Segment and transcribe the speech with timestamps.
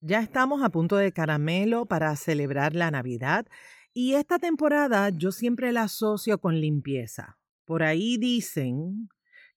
[0.00, 3.46] Ya estamos a punto de caramelo para celebrar la Navidad
[3.94, 7.38] y esta temporada yo siempre la asocio con limpieza.
[7.64, 9.08] Por ahí dicen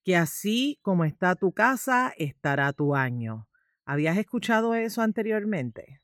[0.04, 3.48] que así como está tu casa, estará tu año.
[3.86, 6.02] ¿Habías escuchado eso anteriormente?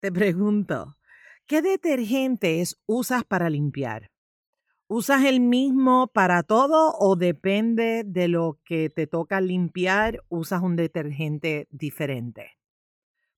[0.00, 0.98] Te pregunto,
[1.46, 4.10] ¿qué detergentes usas para limpiar?
[4.88, 10.76] ¿Usas el mismo para todo o depende de lo que te toca limpiar, usas un
[10.76, 12.52] detergente diferente?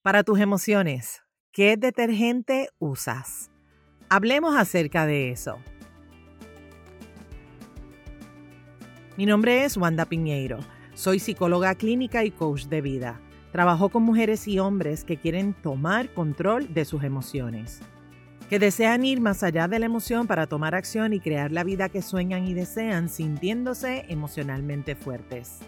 [0.03, 3.51] Para tus emociones, ¿qué detergente usas?
[4.11, 5.57] Hablemos acerca de eso.
[9.17, 10.59] Mi nombre es Wanda Piñeiro.
[10.93, 13.23] Soy psicóloga clínica y coach de vida.
[13.53, 17.81] Trabajo con mujeres y hombres que quieren tomar control de sus emociones
[18.49, 21.89] que desean ir más allá de la emoción para tomar acción y crear la vida
[21.91, 25.59] que sueñan y desean sintiéndose emocionalmente fuertes.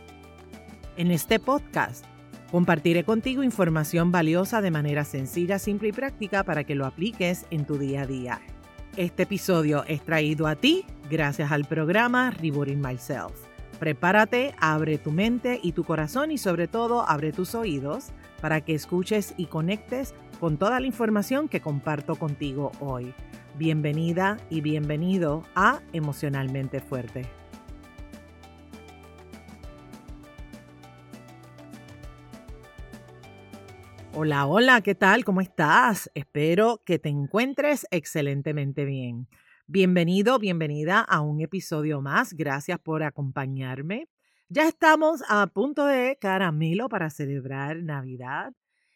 [0.97, 2.05] En este podcast
[2.51, 7.67] compartiré contigo información valiosa de manera sencilla, simple y práctica para que lo apliques en
[7.67, 8.41] tu día a día.
[8.97, 13.33] Este episodio es traído a ti gracias al programa Rebooting Myself.
[13.79, 18.09] Prepárate, abre tu mente y tu corazón y sobre todo abre tus oídos
[18.41, 23.13] para que escuches y conectes con toda la información que comparto contigo hoy.
[23.59, 27.27] Bienvenida y bienvenido a Emocionalmente Fuerte.
[34.15, 35.25] Hola, hola, ¿qué tal?
[35.25, 36.11] ¿Cómo estás?
[36.15, 39.29] Espero que te encuentres excelentemente bien.
[39.67, 42.33] Bienvenido, bienvenida a un episodio más.
[42.33, 44.09] Gracias por acompañarme.
[44.49, 48.53] Ya estamos a punto de caramelo para celebrar Navidad.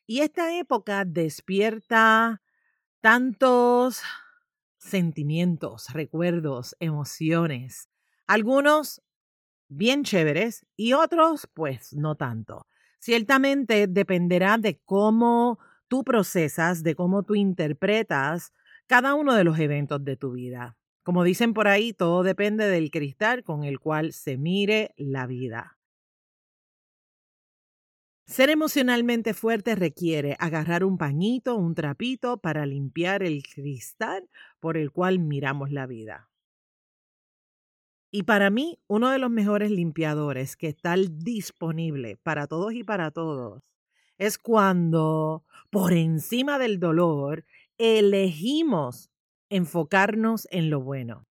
[0.07, 2.43] Y esta época despierta
[3.01, 4.03] tantos
[4.77, 7.89] sentimientos, recuerdos, emociones.
[8.27, 9.03] Algunos
[9.69, 12.67] bien chéveres y otros pues no tanto.
[12.99, 18.53] Ciertamente dependerá de cómo tú procesas, de cómo tú interpretas
[18.87, 20.77] cada uno de los eventos de tu vida.
[21.03, 25.79] Como dicen por ahí, todo depende del cristal con el cual se mire la vida.
[28.27, 34.31] Ser emocionalmente fuerte requiere agarrar un pañito, un trapito para limpiar el cristal
[34.61, 36.31] por el cual miramos la vida.
[38.11, 43.11] Y para mí, uno de los mejores limpiadores que está disponible para todos y para
[43.11, 43.71] todos
[44.17, 47.45] es cuando, por encima del dolor,
[47.77, 49.11] elegimos
[49.51, 51.27] enfocarnos en lo bueno.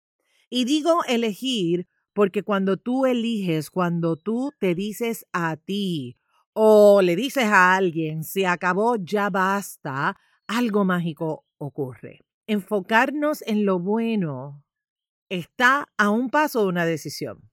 [0.49, 6.17] Y digo elegir porque cuando tú eliges, cuando tú te dices a ti,
[6.53, 10.17] o le dices a alguien, se acabó, ya basta,
[10.47, 12.21] algo mágico ocurre.
[12.47, 14.63] Enfocarnos en lo bueno
[15.29, 17.49] está a un paso de una decisión.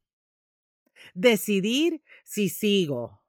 [1.15, 3.23] Decidir si sigo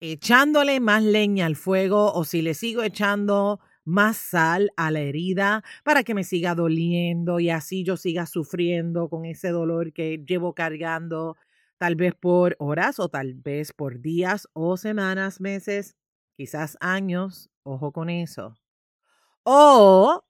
[0.00, 5.62] echándole más leña al fuego o si le sigo echando más sal a la herida
[5.84, 10.54] para que me siga doliendo y así yo siga sufriendo con ese dolor que llevo
[10.54, 11.36] cargando
[11.82, 15.96] tal vez por horas o tal vez por días o semanas, meses,
[16.36, 18.54] quizás años, ojo con eso.
[19.42, 20.22] O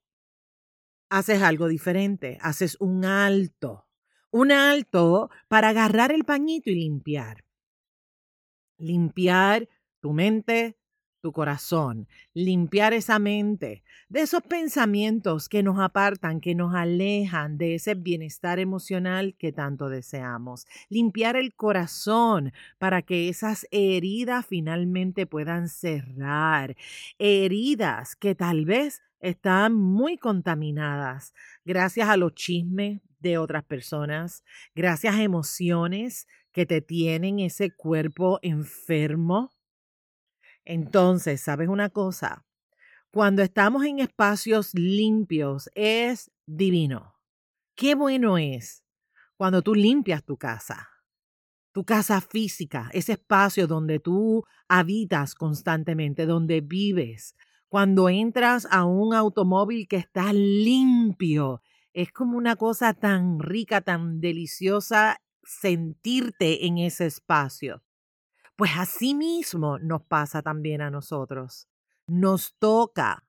[1.11, 3.85] haces algo diferente, haces un alto,
[4.31, 7.45] un alto para agarrar el pañito y limpiar.
[8.79, 10.79] Limpiar tu mente,
[11.23, 17.75] tu corazón, limpiar esa mente de esos pensamientos que nos apartan, que nos alejan de
[17.75, 20.65] ese bienestar emocional que tanto deseamos.
[20.89, 26.75] Limpiar el corazón para que esas heridas finalmente puedan cerrar.
[27.17, 34.43] Heridas que tal vez están muy contaminadas gracias a los chismes de otras personas,
[34.75, 39.52] gracias a emociones que te tienen ese cuerpo enfermo
[40.65, 42.45] entonces, ¿sabes una cosa?
[43.11, 47.15] Cuando estamos en espacios limpios es divino.
[47.75, 48.83] Qué bueno es
[49.35, 50.89] cuando tú limpias tu casa,
[51.73, 57.35] tu casa física, ese espacio donde tú habitas constantemente, donde vives.
[57.67, 61.61] Cuando entras a un automóvil que está limpio,
[61.93, 67.83] es como una cosa tan rica, tan deliciosa sentirte en ese espacio.
[68.55, 71.67] Pues así mismo nos pasa también a nosotros.
[72.07, 73.23] Nos toca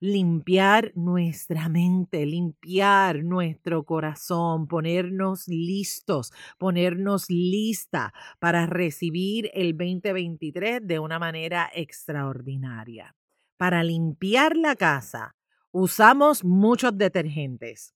[0.00, 10.98] limpiar nuestra mente, limpiar nuestro corazón, ponernos listos, ponernos lista para recibir el 2023 de
[10.98, 13.16] una manera extraordinaria.
[13.56, 15.34] Para limpiar la casa
[15.72, 17.94] usamos muchos detergentes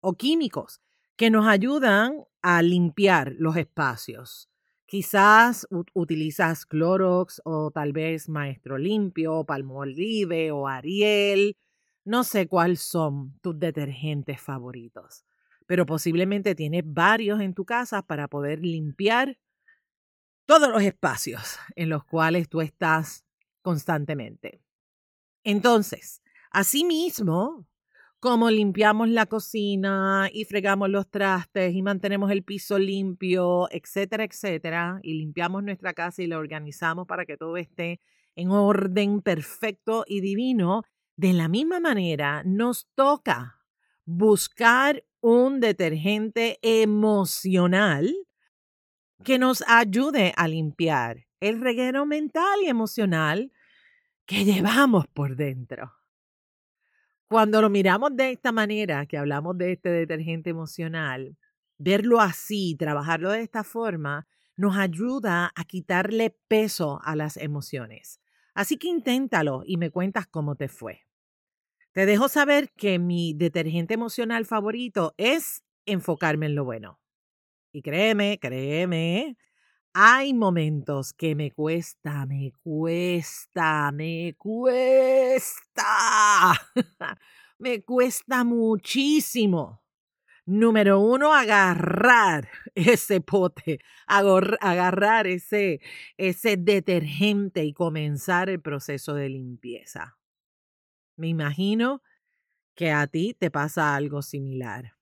[0.00, 0.80] o químicos
[1.16, 4.48] que nos ayudan a limpiar los espacios
[4.86, 11.56] Quizás utilizas Clorox o tal vez Maestro Limpio, Palmolive o Ariel.
[12.04, 15.24] No sé cuáles son tus detergentes favoritos,
[15.66, 19.38] pero posiblemente tienes varios en tu casa para poder limpiar
[20.46, 23.24] todos los espacios en los cuales tú estás
[23.62, 24.60] constantemente.
[25.44, 27.66] Entonces, asimismo,
[28.24, 34.98] como limpiamos la cocina y fregamos los trastes y mantenemos el piso limpio, etcétera, etcétera,
[35.02, 38.00] y limpiamos nuestra casa y la organizamos para que todo esté
[38.34, 40.84] en orden perfecto y divino,
[41.16, 43.60] de la misma manera nos toca
[44.06, 48.10] buscar un detergente emocional
[49.22, 53.52] que nos ayude a limpiar el reguero mental y emocional
[54.24, 55.92] que llevamos por dentro.
[57.34, 61.36] Cuando lo miramos de esta manera, que hablamos de este detergente emocional,
[61.78, 68.20] verlo así, trabajarlo de esta forma, nos ayuda a quitarle peso a las emociones.
[68.54, 71.08] Así que inténtalo y me cuentas cómo te fue.
[71.90, 77.00] Te dejo saber que mi detergente emocional favorito es enfocarme en lo bueno.
[77.72, 79.36] Y créeme, créeme,
[79.94, 85.84] hay momentos que me cuesta, me cuesta, me cuesta.
[87.58, 89.84] me cuesta muchísimo.
[90.46, 95.80] Número uno, agarrar ese pote, agarrar ese,
[96.18, 100.18] ese detergente y comenzar el proceso de limpieza.
[101.16, 102.02] Me imagino
[102.74, 104.96] que a ti te pasa algo similar.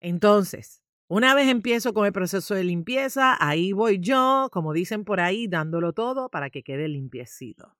[0.00, 5.20] Entonces, una vez empiezo con el proceso de limpieza, ahí voy yo, como dicen por
[5.20, 7.74] ahí, dándolo todo para que quede limpiecito.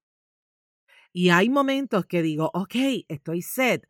[1.12, 2.74] Y hay momentos que digo, ok,
[3.08, 3.86] estoy set,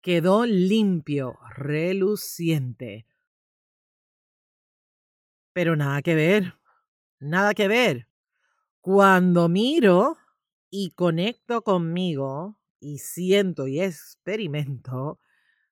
[0.00, 3.06] quedó limpio, reluciente.
[5.52, 6.54] Pero nada que ver,
[7.18, 8.08] nada que ver.
[8.80, 10.16] Cuando miro
[10.70, 15.18] y conecto conmigo y siento y experimento,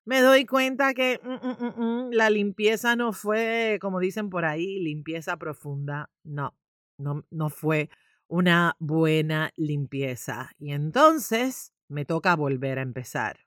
[0.09, 4.79] me doy cuenta que mm, mm, mm, la limpieza no fue, como dicen por ahí,
[4.79, 6.09] limpieza profunda.
[6.23, 6.57] No,
[6.97, 7.91] no, no fue
[8.27, 10.49] una buena limpieza.
[10.57, 13.41] Y entonces me toca volver a empezar.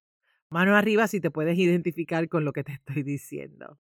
[0.50, 3.81] Mano arriba si te puedes identificar con lo que te estoy diciendo.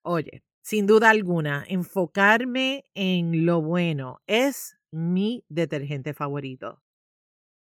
[0.00, 6.82] Oye, sin duda alguna, enfocarme en lo bueno es mi detergente favorito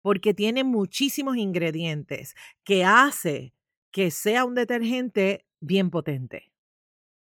[0.04, 3.53] porque tiene muchísimos ingredientes que hace
[3.94, 6.52] que sea un detergente bien potente.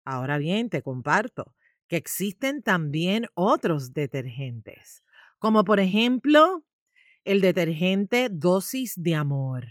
[0.05, 1.53] Ahora bien, te comparto
[1.87, 5.03] que existen también otros detergentes,
[5.37, 6.65] como por ejemplo
[7.25, 9.67] el detergente dosis de amor,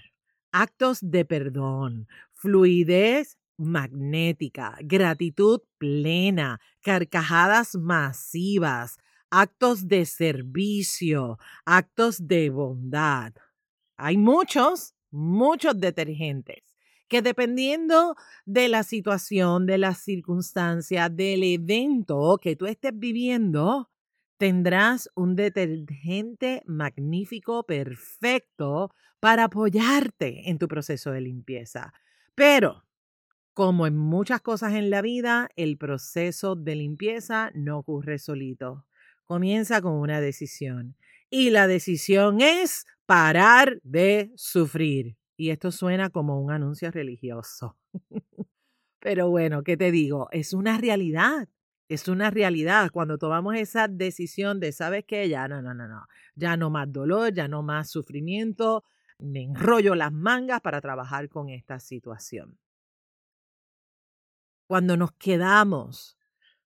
[0.52, 8.96] actos de perdón, fluidez magnética, gratitud plena, carcajadas masivas,
[9.28, 13.32] actos de servicio, actos de bondad.
[13.96, 16.71] Hay muchos, muchos detergentes
[17.08, 18.16] que dependiendo
[18.46, 23.90] de la situación, de la circunstancia, del evento que tú estés viviendo,
[24.38, 28.90] tendrás un detergente magnífico, perfecto,
[29.20, 31.93] para apoyarte en tu proceso de limpieza.
[32.34, 32.84] Pero,
[33.55, 38.87] como en muchas cosas en la vida, el proceso de limpieza no ocurre solito.
[39.26, 40.96] Comienza con una decisión.
[41.31, 45.17] Y la decisión es parar de sufrir.
[45.36, 47.77] Y esto suena como un anuncio religioso.
[49.01, 50.29] Pero bueno, ¿qué te digo?
[50.31, 51.48] Es una realidad.
[51.89, 55.29] Es una realidad cuando tomamos esa decisión de, ¿sabes qué?
[55.29, 56.06] Ya no, no, no, no.
[56.34, 58.84] Ya no más dolor, ya no más sufrimiento.
[59.19, 62.58] Me enrollo las mangas para trabajar con esta situación.
[64.67, 66.17] Cuando nos quedamos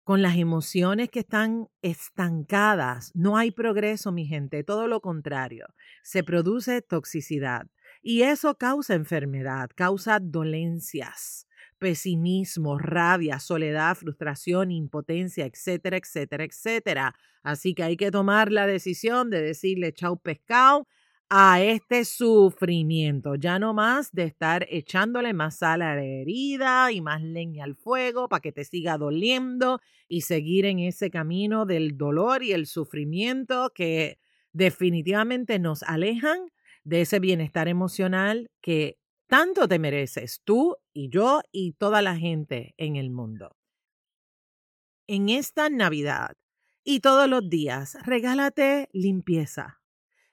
[0.02, 4.62] con las emociones que están estancadas, no hay progreso, mi gente.
[4.62, 5.66] Todo lo contrario,
[6.02, 7.66] se produce toxicidad.
[8.06, 17.14] Y eso causa enfermedad, causa dolencias, pesimismo, rabia, soledad, frustración, impotencia, etcétera, etcétera, etcétera.
[17.42, 20.86] Así que hay que tomar la decisión de decirle chau pescado
[21.30, 27.00] a este sufrimiento, ya no más de estar echándole más sal a la herida y
[27.00, 31.96] más leña al fuego para que te siga doliendo y seguir en ese camino del
[31.96, 34.18] dolor y el sufrimiento que
[34.52, 36.50] definitivamente nos alejan
[36.84, 42.74] de ese bienestar emocional que tanto te mereces tú y yo y toda la gente
[42.76, 43.56] en el mundo.
[45.06, 46.36] En esta Navidad
[46.84, 49.80] y todos los días, regálate limpieza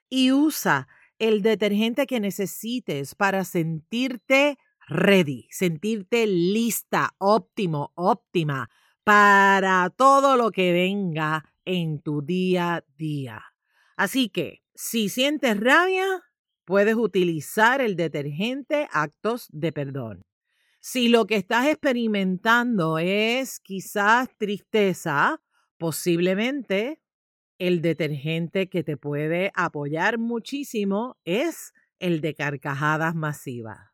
[0.08, 8.68] y usa el detergente que necesites para sentirte ready, sentirte lista, óptimo, óptima
[9.04, 13.42] para todo lo que venga en tu día a día.
[13.96, 16.06] Así que, si sientes rabia,
[16.72, 20.24] puedes utilizar el detergente actos de perdón.
[20.80, 25.42] Si lo que estás experimentando es quizás tristeza,
[25.76, 27.02] posiblemente
[27.58, 33.90] el detergente que te puede apoyar muchísimo es el de carcajadas masivas.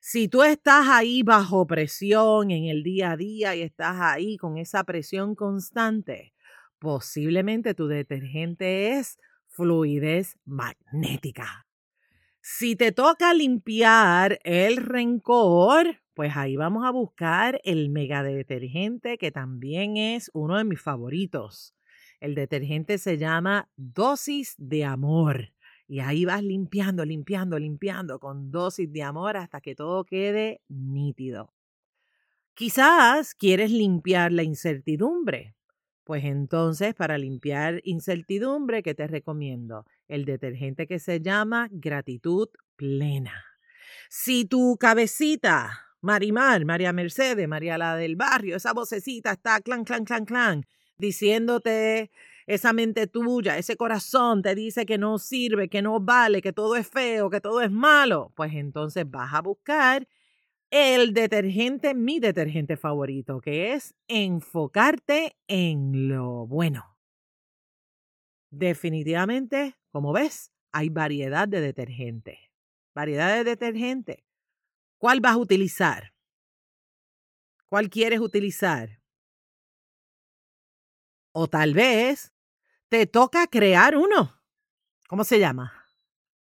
[0.00, 4.58] Si tú estás ahí bajo presión en el día a día y estás ahí con
[4.58, 6.34] esa presión constante,
[6.80, 11.67] posiblemente tu detergente es fluidez magnética.
[12.50, 19.30] Si te toca limpiar el rencor, pues ahí vamos a buscar el mega detergente que
[19.30, 21.74] también es uno de mis favoritos.
[22.20, 25.52] El detergente se llama dosis de amor.
[25.86, 31.52] Y ahí vas limpiando, limpiando, limpiando con dosis de amor hasta que todo quede nítido.
[32.54, 35.54] Quizás quieres limpiar la incertidumbre.
[36.08, 39.84] Pues entonces, para limpiar incertidumbre, ¿qué te recomiendo?
[40.08, 43.44] El detergente que se llama gratitud plena.
[44.08, 50.06] Si tu cabecita Marimar, María Mercedes, María la del barrio, esa vocecita está clan, clan,
[50.06, 52.10] clan, clan, diciéndote
[52.46, 56.76] esa mente tuya, ese corazón te dice que no sirve, que no vale, que todo
[56.76, 58.32] es feo, que todo es malo.
[58.34, 60.08] Pues entonces vas a buscar
[60.70, 66.96] el detergente, mi detergente favorito, que es enfocarte en lo bueno.
[68.50, 72.50] Definitivamente, como ves, hay variedad de detergente.
[72.94, 74.24] Variedad de detergente
[74.98, 76.12] ¿Cuál vas a utilizar?
[77.68, 79.00] ¿Cuál quieres utilizar?
[81.32, 82.32] O tal vez
[82.88, 84.42] te toca crear uno.
[85.08, 85.77] ¿Cómo se llama?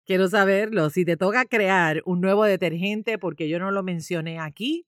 [0.04, 0.90] Quiero saberlo.
[0.90, 4.86] Si te toca crear un nuevo detergente porque yo no lo mencioné aquí,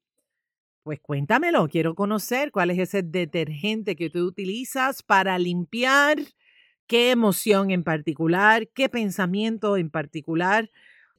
[0.82, 1.68] pues cuéntamelo.
[1.68, 6.18] Quiero conocer cuál es ese detergente que tú utilizas para limpiar,
[6.86, 10.70] qué emoción en particular, qué pensamiento en particular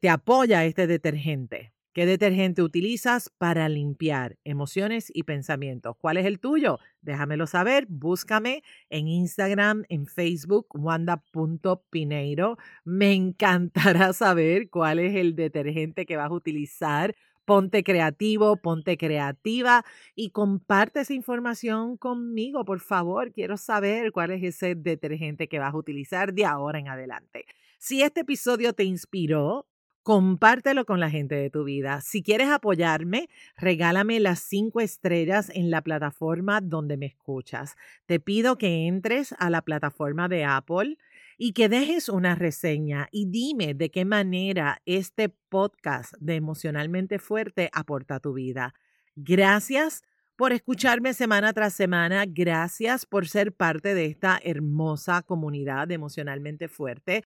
[0.02, 1.75] te apoya este detergente.
[1.96, 5.96] ¿Qué detergente utilizas para limpiar emociones y pensamientos?
[5.98, 6.78] ¿Cuál es el tuyo?
[7.02, 7.86] Déjamelo saber.
[7.88, 12.58] Búscame en Instagram, en Facebook, wanda.pineiro.
[12.84, 17.16] Me encantará saber cuál es el detergente que vas a utilizar.
[17.46, 19.86] Ponte creativo, ponte creativa
[20.16, 23.32] y comparte esa información conmigo, por favor.
[23.32, 27.46] Quiero saber cuál es ese detergente que vas a utilizar de ahora en adelante.
[27.78, 29.66] Si este episodio te inspiró,
[30.06, 32.00] compártelo con la gente de tu vida.
[32.00, 37.76] Si quieres apoyarme, regálame las cinco estrellas en la plataforma donde me escuchas.
[38.06, 41.00] Te pido que entres a la plataforma de Apple
[41.40, 47.72] y que dejes una reseña y dime de qué manera este podcast de Emocionalmente Fuerte
[47.74, 48.76] aporta a tu vida.
[49.16, 50.04] Gracias
[50.36, 52.26] por escucharme semana tras semana.
[52.28, 57.24] Gracias por ser parte de esta hermosa comunidad de Emocionalmente Fuerte.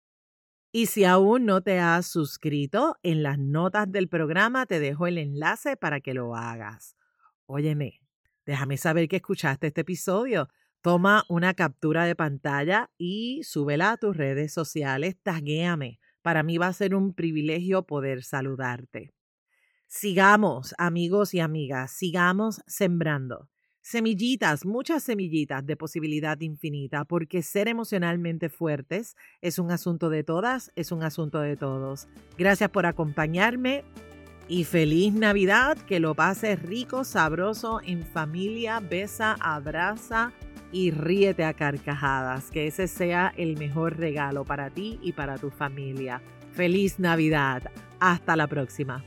[0.71, 5.17] Y si aún no te has suscrito, en las notas del programa te dejo el
[5.17, 6.95] enlace para que lo hagas.
[7.47, 8.01] Óyeme,
[8.45, 10.47] déjame saber que escuchaste este episodio.
[10.81, 15.17] Toma una captura de pantalla y súbela a tus redes sociales.
[15.23, 15.99] Taguéame.
[16.21, 19.11] Para mí va a ser un privilegio poder saludarte.
[19.87, 23.49] Sigamos, amigos y amigas, sigamos sembrando
[23.89, 30.71] semillitas, muchas semillitas de posibilidad infinita, porque ser emocionalmente fuertes es un asunto de todas,
[30.75, 32.07] es un asunto de todos.
[32.37, 33.83] Gracias por acompañarme
[34.47, 40.33] y feliz Navidad, que lo pases rico, sabroso, en familia, besa, abraza
[40.71, 45.49] y ríete a carcajadas, que ese sea el mejor regalo para ti y para tu
[45.49, 46.21] familia.
[46.51, 49.03] Feliz Navidad, hasta la próxima.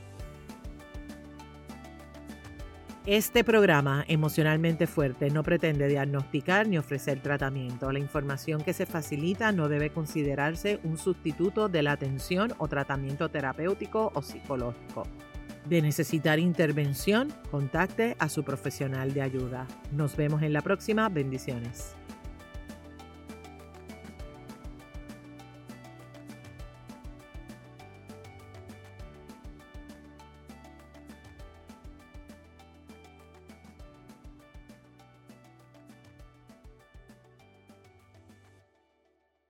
[3.05, 7.91] Este programa emocionalmente fuerte no pretende diagnosticar ni ofrecer tratamiento.
[7.91, 13.29] La información que se facilita no debe considerarse un sustituto de la atención o tratamiento
[13.29, 15.03] terapéutico o psicológico.
[15.69, 19.67] De necesitar intervención, contacte a su profesional de ayuda.
[19.91, 21.09] Nos vemos en la próxima.
[21.09, 21.97] Bendiciones.